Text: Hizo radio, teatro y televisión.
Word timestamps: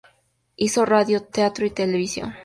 Hizo 0.55 0.83
radio, 0.83 1.21
teatro 1.21 1.63
y 1.63 1.69
televisión. 1.69 2.33